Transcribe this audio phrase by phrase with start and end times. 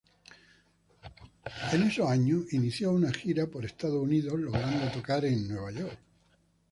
[1.69, 5.99] Por esos años, inició una gira por Estados Unidos, logrando tocar en Nueva York.